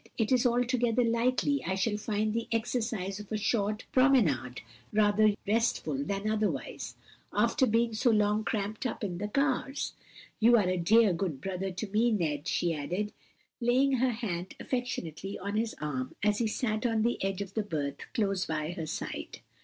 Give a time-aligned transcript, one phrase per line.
[0.17, 6.03] "It is altogether likely I shall find the exercise of a short promenade rather restful
[6.03, 6.95] than otherwise,
[7.31, 9.93] after being so long cramped up in the cars.
[10.39, 13.13] You are a dear, good brother to me, Ned," she added,
[13.59, 17.61] laying her hand affectionately on his arm as he sat on the edge of the
[17.61, 19.41] berth close by her side.